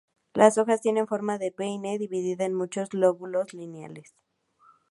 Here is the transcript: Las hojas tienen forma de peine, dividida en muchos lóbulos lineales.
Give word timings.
Las 0.33 0.57
hojas 0.57 0.81
tienen 0.81 1.05
forma 1.05 1.37
de 1.37 1.51
peine, 1.51 1.99
dividida 1.99 2.45
en 2.45 2.55
muchos 2.55 2.91
lóbulos 2.91 3.53
lineales. 3.53 4.15